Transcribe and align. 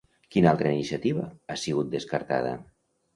Quina 0.35 0.47
altra 0.51 0.69
iniciativa 0.77 1.25
ha 1.49 1.57
sigut 1.65 1.91
descartada? 1.97 2.55